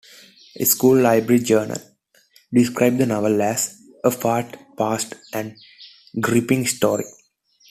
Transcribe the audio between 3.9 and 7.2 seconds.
"a fast-paced and gripping story.